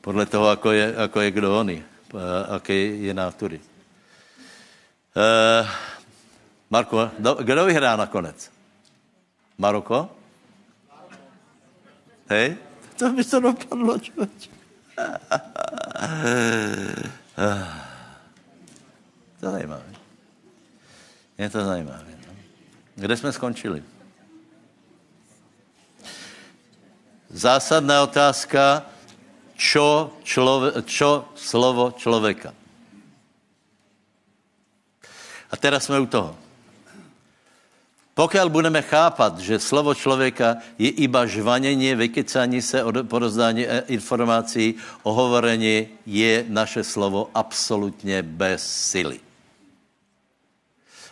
[0.00, 1.82] Podle toho, ako je, ako je kdo oni,
[2.52, 3.60] jaké je nátury.
[5.12, 5.68] Uh,
[6.70, 8.48] Marko, kdo vyhrá nakonec?
[9.58, 10.08] Maroko?
[12.32, 12.56] Hej?
[12.96, 14.50] To by to dopadlo, člověč.
[19.40, 19.92] to je zajímavé.
[21.38, 22.12] Je to zajímavé.
[22.26, 22.32] No?
[22.94, 23.82] Kde jsme skončili?
[27.30, 28.82] Zásadná otázka,
[29.56, 32.61] čo, člově, čo slovo člověka.
[35.52, 36.36] A teraz jsme u toho.
[38.14, 45.88] Pokud budeme chápat, že slovo člověka je iba žvanění, vykecání se, porozdání eh, informací, ohovorení,
[46.06, 49.20] je naše slovo absolutně bez sily.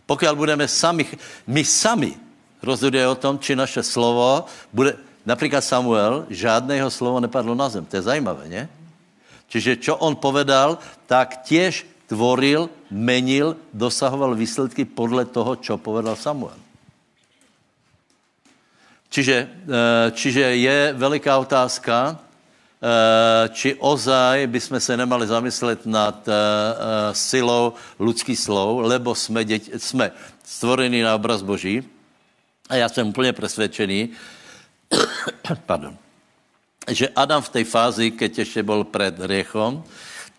[0.06, 1.06] Pokud budeme sami,
[1.46, 2.12] my sami
[2.62, 7.84] rozhoduje o tom, či naše slovo bude, například Samuel, žádné jeho slovo nepadlo na zem.
[7.84, 8.68] To je zajímavé, ne?
[9.48, 16.58] Čiže čo on povedal, tak těž tvoril, menil, dosahoval výsledky podle toho, čo povedal Samuel.
[19.10, 26.34] Čiže, eh, čiže je veliká otázka, eh, či ozaj bychom se nemali zamyslet nad eh,
[27.14, 30.10] silou lidských slov, lebo jsme, děti, jsme
[30.42, 31.82] stvorení na obraz Boží
[32.70, 34.10] a já jsem úplně přesvědčený,
[35.66, 35.94] pardon,
[36.90, 39.82] že Adam v té fázi, keď ještě byl před riechom,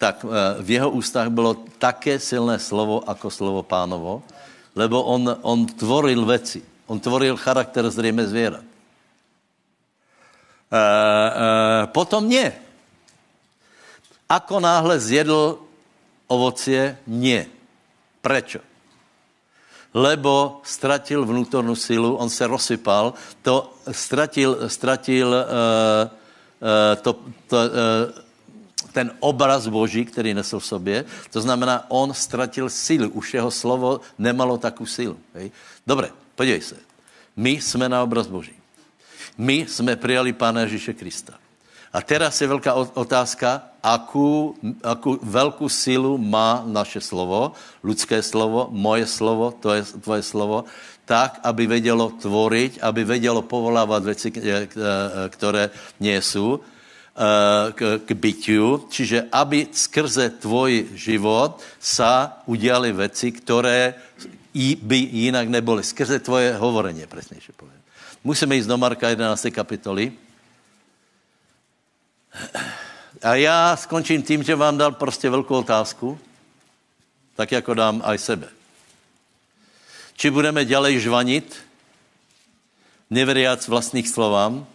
[0.02, 0.26] tak
[0.66, 4.26] v jeho ústách bylo také silné slovo jako slovo pánovo,
[4.74, 6.66] lebo on, on tvoril věci.
[6.90, 8.66] On tvoril charakter zřejmě zvěrat.
[10.72, 12.50] E, e, potom ne.
[14.26, 15.62] Ako náhle zjedl
[16.26, 17.46] ovocie, nie.
[18.26, 18.60] Prečo?
[19.92, 27.12] lebo ztratil vnútornou silu, on se rozsypal, to ztratil, ztratil uh, uh, to,
[27.52, 27.68] to, uh,
[28.92, 31.06] ten obraz Boží, který nesl v sobě.
[31.32, 33.10] To znamená, on ztratil sílu.
[33.10, 35.18] Už jeho slovo nemalo takovou sílu.
[35.34, 35.52] Hej?
[35.88, 36.76] Dobre, podívej se.
[37.36, 38.54] My jsme na obraz Boží.
[39.38, 41.34] My jsme přijali Pána Ježíše Krista.
[41.94, 44.56] A teraz je velká otázka, akou,
[45.22, 47.52] velkou sílu má naše slovo,
[47.84, 50.64] lidské slovo, moje slovo, to je tvoje slovo,
[51.06, 54.32] tak, aby vědělo tvorit, aby vědělo povolávat věci,
[55.30, 56.60] které nie jsou,
[57.72, 63.94] k, k bytiu, čiže aby skrze tvoj život sa udělali věci, které
[64.82, 65.84] by jinak nebyly.
[65.84, 67.82] Skrze tvoje hovorení, přesnější povím.
[68.24, 69.48] Musíme jít do Marka 11.
[69.52, 70.12] kapitoly.
[73.22, 76.20] A já skončím tím, že vám dal prostě velkou otázku,
[77.36, 78.48] tak jako dám aj sebe.
[80.18, 81.48] Či budeme ďalej žvanit,
[83.10, 84.66] neveriac vlastních slovám,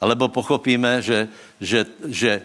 [0.00, 1.28] alebo pochopíme, že,
[1.62, 2.42] že, že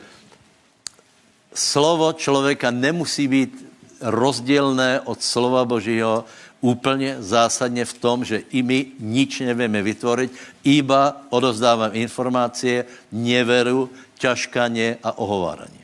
[1.53, 3.65] slovo člověka nemusí být
[4.01, 6.25] rozdílné od slova Božího
[6.62, 10.32] úplně zásadně v tom, že i my nič nevíme vytvořit,
[10.63, 15.82] iba odozdávám informace, neveru, ťažkaně a ohováraně.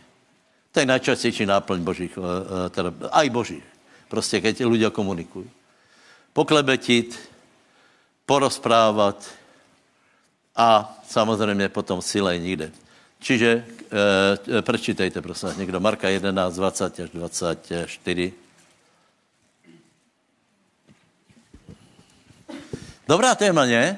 [0.72, 3.60] To je nejčastější náplň božích, eh, eh, teda, aj boží.
[4.10, 5.50] Prostě, keď lidé komunikují.
[6.34, 7.17] Poklebetit,
[8.26, 9.17] porozprávat
[10.56, 12.72] a samozřejmě potom silej nikde.
[13.23, 13.49] Čiže
[14.51, 18.33] e, prečítejte, prosím, někdo Marka 11, 20 až 24.
[23.07, 23.97] Dobrá téma, ne?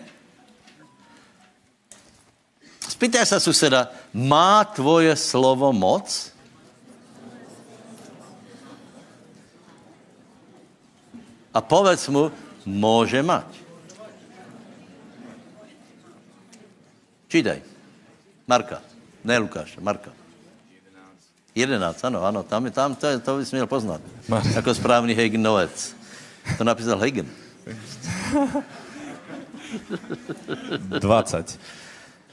[2.90, 6.32] Spýtaj se suseda, má tvoje slovo moc?
[11.54, 12.32] A povedz mu,
[12.66, 13.48] může mať.
[17.28, 17.62] Čítaj.
[18.48, 18.95] Marka.
[19.26, 20.14] Ne Lukáš, Marka.
[21.56, 24.02] 11, ano, ano, tam, tam to, to bys měl poznat.
[24.30, 25.96] Mar- jako správný Hagenovec.
[26.58, 27.26] To napísal Hagen.
[31.00, 31.60] 20.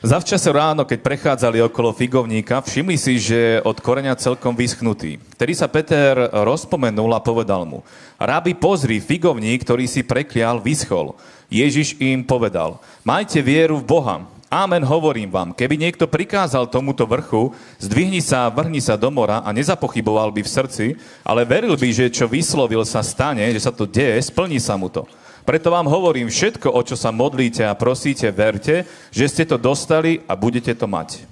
[0.03, 5.23] Zavčase ráno, keď prechádzali okolo figovníka, všimli si, že je od koreňa celkom vyschnutý.
[5.39, 7.87] Vtedy sa Peter rozpomenul a povedal mu,
[8.19, 11.15] Rábi, pozri, figovník, ktorý si preklial, vyschol.
[11.47, 14.27] Ježiš im povedal, majte vieru v Boha.
[14.53, 19.49] Amen, hovorím vám, keby niekto prikázal tomuto vrchu, zdvihni sa, vrhni sa do mora a
[19.49, 20.87] nezapochyboval by v srdci,
[21.25, 24.93] ale veril by, že čo vyslovil sa stane, že sa to deje, splní sa mu
[24.93, 25.09] to.
[25.49, 30.21] Preto vám hovorím, všetko, o čo sa modlíte a prosíte, verte, že ste to dostali
[30.29, 31.25] a budete to mať.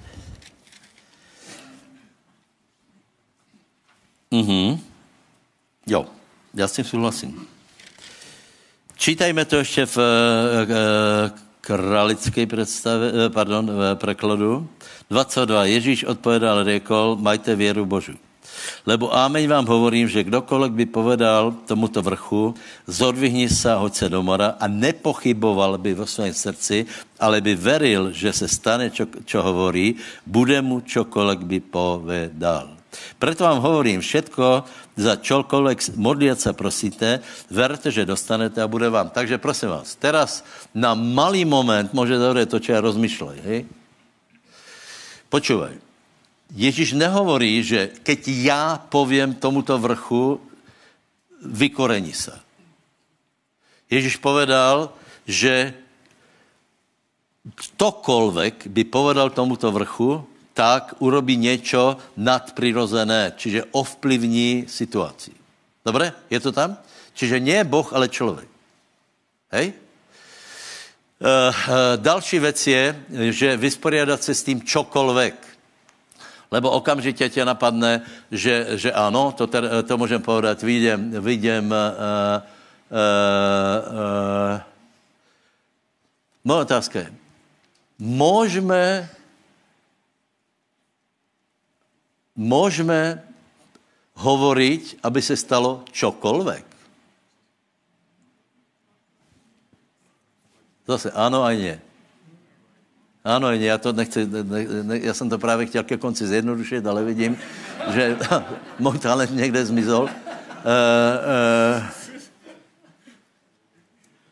[4.33, 4.81] Mhm.
[5.85, 6.09] Jo,
[6.53, 7.47] já s tím souhlasím.
[8.97, 14.67] Čítajme to ještě v uh, kralické představe, uh, pardon, v prekladu.
[15.09, 15.65] 22.
[15.65, 18.13] Ježíš odpovedal, řekl, majte věru Božu.
[18.85, 22.53] Lebo ámeň vám hovorím, že kdokoliv by povedal tomuto vrchu,
[22.87, 26.85] zodvihni se, hoď se do mora a nepochyboval by vo svém srdci,
[27.19, 29.95] ale by veril, že se stane, čo, čo hovorí,
[30.25, 32.80] bude mu čokoliv by povedal.
[33.19, 34.63] Proto vám hovorím, všetko
[34.99, 39.09] za čokoliv modliat se prosíte, verte, že dostanete a bude vám.
[39.09, 40.43] Takže prosím vás, teraz
[40.75, 43.37] na malý moment může dojít to, čo já rozmýšlej.
[43.43, 43.59] Hej?
[45.29, 45.79] Počúvaj.
[46.51, 50.41] Ježíš nehovorí, že keď já povím tomuto vrchu,
[51.39, 52.35] vykorení se.
[53.87, 54.91] Ježíš povedal,
[55.23, 55.73] že
[57.55, 65.31] ktokoľvek by povedal tomuto vrchu, tak urobí něco nadprirozené, čiže ovplyvní situaci.
[65.85, 66.13] Dobre?
[66.29, 66.77] Je to tam?
[67.13, 68.47] Čiže nie Boh, ale člověk.
[69.51, 69.73] Hej?
[71.21, 71.53] Uh, uh,
[71.95, 72.85] další věc je,
[73.29, 75.51] že vysporiadat se s tím čokoľvek
[76.51, 81.77] lebo okamžitě tě napadne, že, že ano, to, ter, to můžeme povedat, vidím, vidím uh,
[82.91, 82.99] uh,
[83.87, 84.59] uh,
[86.43, 87.13] moje otázka je,
[87.99, 89.09] můžeme
[92.35, 93.23] můžeme
[94.13, 96.65] hovoriť, aby se stalo čokoľvek.
[100.87, 101.81] Zase ano a ne.
[103.23, 107.03] Ano, já to nechci, ne, ne, já jsem to právě chtěl ke konci zjednodušit, ale
[107.03, 107.37] vidím,
[107.93, 108.17] že
[108.79, 110.03] můj talent někde zmizol.
[110.03, 111.83] Uh, uh,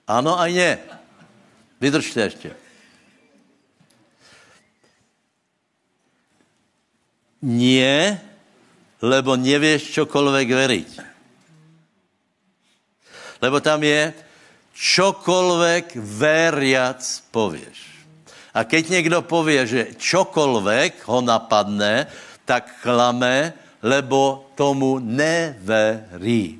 [0.07, 0.77] ano a ne.
[1.81, 2.68] Vydržte ještě.
[7.39, 8.19] Nie,
[8.99, 10.91] lebo nevieš čokoľvek veriť.
[13.39, 14.11] Lebo tam je,
[14.75, 16.99] čokoľvek veriac
[17.31, 17.79] povieš.
[18.51, 22.11] A keď někdo povie, že čokoľvek ho napadne,
[22.43, 26.59] tak klame, lebo tomu neverí.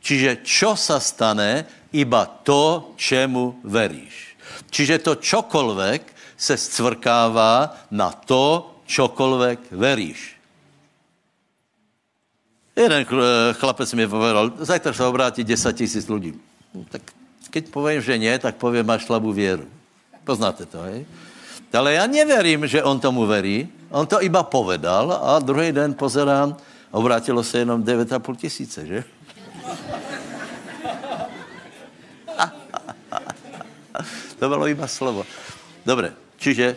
[0.00, 1.66] Čiže čo sa stane?
[1.92, 4.38] Iba to, čemu veríš.
[4.70, 6.02] Čiže to čokoľvek
[6.36, 10.38] se scvrkává na to, čokoľvek veríš.
[12.76, 13.08] Jeden
[13.56, 16.36] chlapec mi povedal, zajtra sa obrátí 10 tisíc ľudí.
[16.76, 17.00] No, tak
[17.48, 19.64] keď poviem, že nie, tak poviem, máš slabú vieru.
[20.28, 21.08] Poznáte to, hej?
[21.72, 23.68] Ale ja neverím, že on tomu verí.
[23.92, 26.56] On to iba povedal a druhý den pozerám,
[26.92, 29.04] obrátilo se jenom 9,5 tisíce, že?
[34.38, 35.26] to bylo iba slovo.
[35.86, 36.76] Dobre, čiže,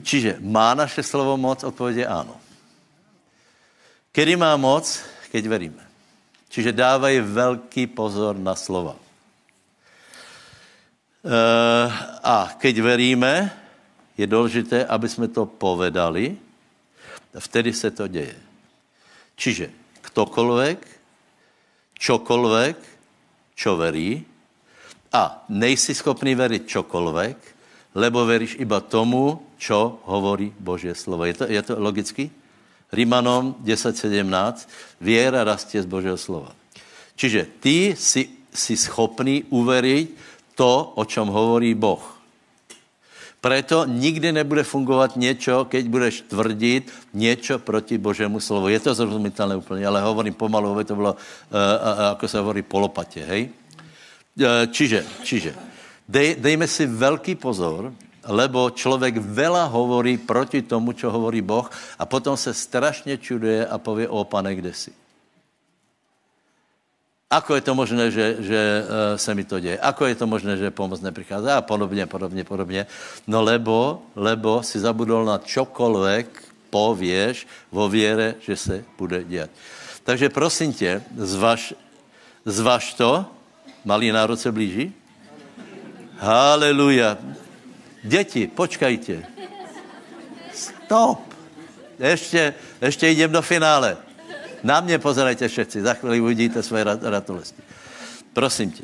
[0.00, 1.60] čiže má naše slovo moc?
[1.64, 2.36] Odpověď je áno.
[4.12, 4.88] Kedy má moc?
[5.28, 5.84] Keď veríme.
[6.52, 8.96] Čiže dávají velký pozor na slova.
[8.96, 9.00] E,
[12.20, 13.48] a keď veríme,
[14.16, 16.36] je důležité, aby jsme to povedali,
[17.38, 18.36] vtedy se to děje.
[19.36, 19.70] Čiže
[20.04, 20.78] ktokoľvek,
[21.96, 22.76] čokoľvek,
[23.56, 24.20] čo verí,
[25.12, 27.36] a nejsi schopný veriť čokoľvek,
[27.96, 31.22] lebo veríš iba tomu, čo hovorí Božie slovo.
[31.22, 32.34] Je to, je to logicky?
[32.90, 34.66] Rímanom 10.17.
[34.98, 36.50] Viera rastie z Božieho slova.
[37.14, 40.06] Čiže ty si, si schopný uveriť
[40.58, 42.02] to, o čom hovorí Boh.
[43.42, 48.68] Preto nikdy nebude fungovat něco, keď budeš tvrdit něco proti Božému slovu.
[48.68, 51.18] Je to zrozumitelné úplně, ale hovorím pomalu, aby to bylo, uh,
[51.58, 53.50] uh, ako se hovorí, polopatě, hej?
[54.38, 55.52] Uh, čiže, čiže,
[56.08, 57.92] dej, dejme si velký pozor,
[58.24, 63.78] lebo člověk vela hovorí proti tomu, čo hovorí Boh a potom se strašně čuduje a
[63.78, 64.92] pově, o pane, kde jsi?
[67.32, 69.80] Ako je to možné, že, že uh, se mi to děje?
[69.80, 71.48] Ako je to možné, že pomoc neprichází?
[71.48, 72.86] A podobně, podobně, podobně.
[73.24, 76.28] No lebo, lebo si zabudol na čokoľvek
[76.68, 79.50] pověš vo věre, že se bude dělat.
[80.04, 81.72] Takže prosím tě, zvaž,
[82.44, 83.24] zvaž to,
[83.84, 84.92] malý národ se blíží.
[86.20, 87.16] Haleluja.
[88.02, 89.22] Děti, počkajte.
[90.54, 91.34] Stop.
[91.98, 93.96] Ještě, ještě jdem do finále.
[94.62, 97.62] Na mě pozerajte všetci, za chvíli uvidíte svoje ratolesti.
[98.32, 98.82] Prosím tě,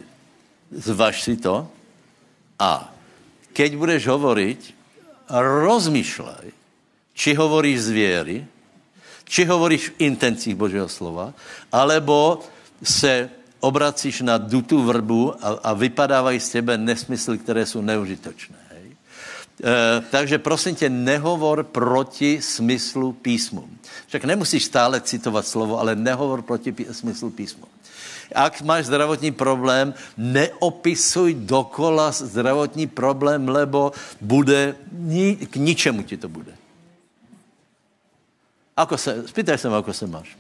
[0.71, 1.69] zvaž si to
[2.59, 2.95] a
[3.53, 4.61] keď budeš hovoriť,
[5.67, 6.47] rozmýšľaj,
[7.15, 8.37] či hovoríš z viery,
[9.27, 11.35] či hovoríš v intencích Božího slova,
[11.73, 12.41] alebo
[12.83, 18.59] se obracíš na dutú vrbu a, a vypadávají z tebe nesmysly, které jsou neužitočné.
[19.59, 23.69] E, takže prosím tě, nehovor proti smyslu písmu.
[24.07, 27.67] Však nemusíš stále citovat slovo, ale nehovor proti pí, smyslu písmu.
[28.35, 36.29] Ak máš zdravotní problém, neopisuj dokola zdravotní problém, lebo bude, ni, k ničemu ti to
[36.29, 36.53] bude.
[38.77, 40.37] Ako se, spýtaj se ako se máš.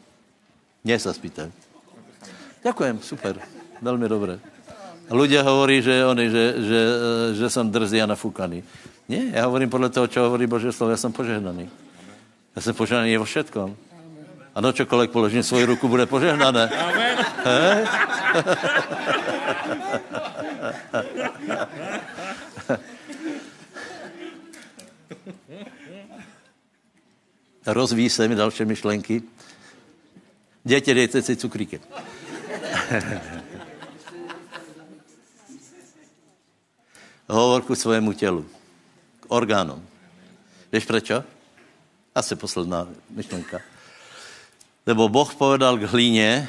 [0.85, 1.51] Mně se spýtaj.
[2.63, 3.41] Ďakujem, super.
[3.83, 4.39] Velmi dobré.
[5.09, 6.81] Ľudia hovorí, že, oni, že, že,
[7.35, 8.61] že jsem drzý a nafúkaný.
[9.09, 11.71] Nie, já hovorím podle toho, čo hovorí Bože slovo, já jsem požehnaný.
[12.57, 13.77] Já jsem požehnaný vo všetkom.
[14.55, 16.69] A do čokoľvek položím svoji ruku, bude požehnané.
[27.67, 29.23] Rozvíjí se mi další myšlenky.
[30.65, 31.81] Děti, dejte si cukríky.
[37.29, 38.58] Hovor ku svému tělu
[39.29, 39.81] orgánom.
[40.73, 41.25] Víš prečo?
[42.15, 43.61] Asi posledná myšlenka.
[44.87, 46.49] Lebo Boh povedal k hlíně,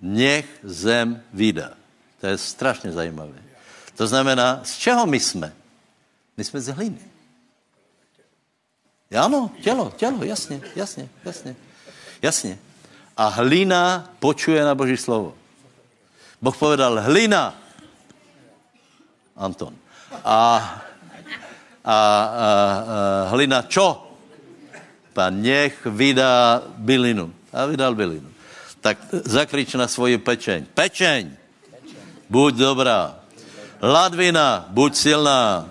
[0.00, 1.76] nech zem vydá.
[2.20, 3.36] To je strašně zajímavé.
[3.96, 5.52] To znamená, z čeho my jsme?
[6.36, 7.04] My jsme z hlíny.
[9.18, 11.56] Ano, tělo, tělo, jasně, jasně, jasně,
[12.22, 12.58] jasně.
[13.16, 15.34] A hlina počuje na Boží slovo.
[16.40, 17.54] Boh povedal, hlina,
[19.36, 19.76] Anton.
[20.24, 20.60] A
[21.90, 22.50] a, a, a
[23.34, 24.06] hlina čo?
[25.10, 27.34] Pán nech vydá bylinu.
[27.50, 28.30] A vydal bylinu.
[28.78, 30.70] Tak zakrič na svoji pečeň.
[30.70, 31.34] Pečeň,
[32.30, 33.18] buď dobrá.
[33.82, 35.66] Ladvina, buď silná.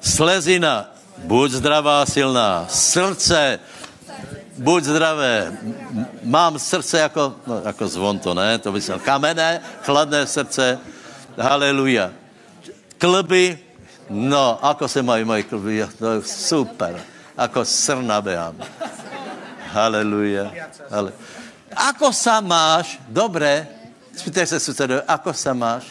[0.00, 0.90] Slezina,
[1.28, 2.66] buď zdravá silná.
[2.68, 3.60] Srdce,
[4.58, 5.52] buď zdravé.
[6.24, 8.58] Mám srdce jako, no, jako zvon to, ne?
[8.58, 10.78] To by se kamené, chladné srdce.
[11.38, 12.10] Haleluja.
[12.98, 13.58] Klby,
[14.10, 15.86] No, ako se mají moji kluby?
[16.00, 17.00] No, super.
[17.36, 18.54] Ako srna behám.
[19.72, 20.52] Haleluja.
[20.90, 21.10] Ale...
[21.74, 23.00] Ako sa máš?
[23.10, 23.66] Dobre.
[24.14, 25.90] Spýtaj se susedovi, ako sa máš?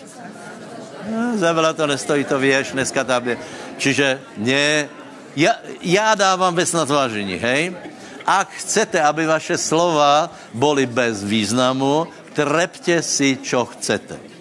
[1.04, 3.36] No, za to nestojí, to vieš, dneska tam je.
[3.76, 4.88] Čiže nie,
[5.36, 7.76] ja, ja dávam vec na zvážení, hej?
[8.24, 14.33] Ak chcete, aby vaše slova boli bez významu, trepte si, čo chcete.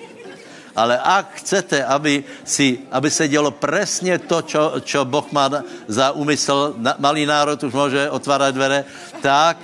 [0.77, 5.51] Ale ak chcete, aby, si, aby se dělo presně to, čo, čo Boh má
[5.89, 8.85] za úmysl, malý národ už může otvárat dvere,
[9.21, 9.57] tak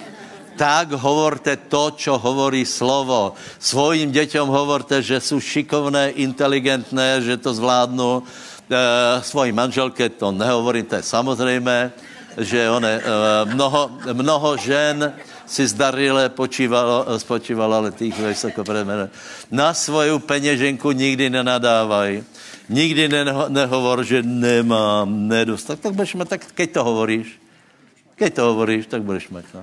[0.59, 3.39] tak hovorte to, čo hovorí slovo.
[3.63, 8.27] Svojim děťom hovorte, že jsou šikovné, inteligentné, že to zvládnu.
[8.67, 11.93] E, svojí manželke to je samozřejmé,
[12.43, 13.03] že one, e,
[13.55, 15.15] mnoho, mnoho žen
[15.49, 19.09] si zdarile počívalo, spočívalo, ale tých vysoko predmene.
[19.49, 22.21] Na svoju peněženku nikdy nenadávaj.
[22.69, 25.81] Nikdy neho, nehovor, že nemám, nedostat.
[25.81, 27.41] Tak budeš mať, tak keď to hovoríš,
[28.13, 29.45] keď to hovoríš, tak budeš mať.
[29.57, 29.63] No.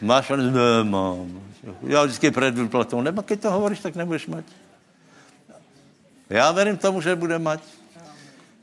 [0.00, 1.28] Máš, nemám.
[1.82, 4.44] Já vždycky před výplatou, nebo keď to hovoríš, tak nebudeš mať.
[6.30, 7.60] Já verím tomu, že bude mať.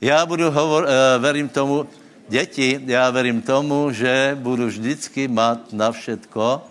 [0.02, 0.90] Já budu hovor, uh,
[1.22, 1.88] verím tomu,
[2.28, 6.62] děti, já verím tomu, že budu vždycky mať na všetko,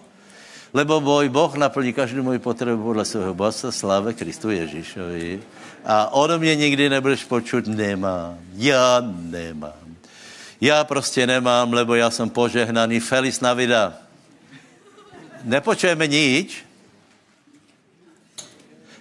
[0.75, 5.41] lebo můj Boh naplní každou moji potřebu podle svého bohatstva sláve Kristu Ježíšovi.
[5.85, 8.39] A od mě nikdy nebudeš počuť, nemám.
[8.55, 9.85] Já nemám.
[10.61, 13.01] Já prostě nemám, lebo já jsem požehnaný.
[13.01, 13.93] Feliz Navida.
[15.45, 16.65] Nepočujeme nič.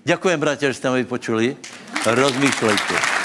[0.04, 1.56] Ďakujem, bratia, že ste ma vypočuli.
[2.04, 3.23] Rozmýšlejte.